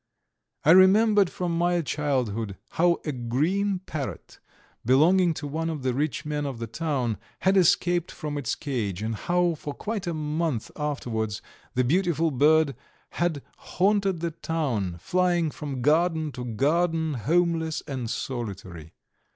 [0.65, 4.39] I remembered from my childhood how a green parrot,
[4.83, 9.03] belonging to one of the rich men of the town, had escaped from its cage,
[9.03, 11.43] and how for quite a month afterwards
[11.75, 12.75] the beautiful bird
[13.11, 18.93] had haunted the town, flying from garden to garden, homeless and solitary.